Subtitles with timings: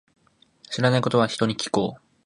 [0.71, 2.01] 知らないことは、人に聞こう。